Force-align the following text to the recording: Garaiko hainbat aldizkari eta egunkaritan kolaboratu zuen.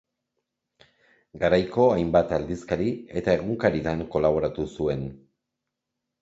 Garaiko 1.43 1.85
hainbat 1.95 2.33
aldizkari 2.37 2.87
eta 3.21 3.37
egunkaritan 3.41 4.03
kolaboratu 4.17 4.67
zuen. 4.79 5.07